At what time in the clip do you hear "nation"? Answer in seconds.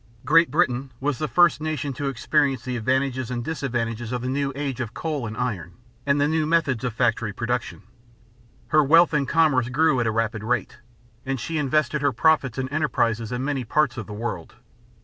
1.61-1.93